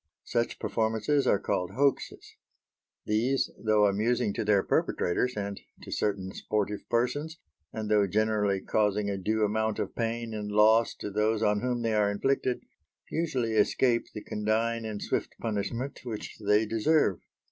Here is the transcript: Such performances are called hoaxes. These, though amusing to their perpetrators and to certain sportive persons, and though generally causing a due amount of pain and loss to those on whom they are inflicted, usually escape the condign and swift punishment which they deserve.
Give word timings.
Such 0.25 0.57
performances 0.57 1.27
are 1.27 1.37
called 1.37 1.73
hoaxes. 1.75 2.35
These, 3.05 3.51
though 3.63 3.85
amusing 3.85 4.33
to 4.33 4.43
their 4.43 4.63
perpetrators 4.63 5.37
and 5.37 5.61
to 5.83 5.91
certain 5.91 6.33
sportive 6.33 6.79
persons, 6.89 7.37
and 7.71 7.87
though 7.87 8.07
generally 8.07 8.61
causing 8.61 9.11
a 9.11 9.17
due 9.19 9.45
amount 9.45 9.77
of 9.77 9.93
pain 9.95 10.33
and 10.33 10.51
loss 10.51 10.95
to 10.95 11.11
those 11.11 11.43
on 11.43 11.59
whom 11.61 11.83
they 11.83 11.93
are 11.93 12.09
inflicted, 12.09 12.61
usually 13.11 13.51
escape 13.53 14.07
the 14.15 14.23
condign 14.23 14.85
and 14.85 15.03
swift 15.03 15.35
punishment 15.39 15.99
which 16.03 16.35
they 16.43 16.65
deserve. 16.65 17.21